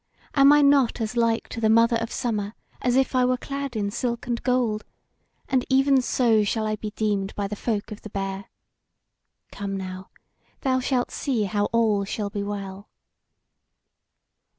am 0.33 0.51
I 0.51 0.63
not 0.63 0.99
as 0.99 1.15
like 1.15 1.47
to 1.49 1.61
the 1.61 1.69
Mother 1.69 1.97
of 1.97 2.11
Summer 2.11 2.55
as 2.81 2.95
if 2.95 3.13
I 3.13 3.23
were 3.23 3.37
clad 3.37 3.75
in 3.75 3.91
silk 3.91 4.25
and 4.25 4.41
gold? 4.41 4.83
and 5.47 5.63
even 5.69 6.01
so 6.01 6.43
shall 6.43 6.65
I 6.65 6.75
be 6.75 6.89
deemed 6.95 7.35
by 7.35 7.47
the 7.47 7.55
folk 7.55 7.91
of 7.91 8.01
the 8.01 8.09
Bear. 8.09 8.45
Come 9.51 9.77
now, 9.77 10.09
thou 10.61 10.79
shalt 10.79 11.11
see 11.11 11.43
how 11.43 11.65
all 11.65 12.03
shall 12.03 12.31
be 12.31 12.41
well." 12.41 12.89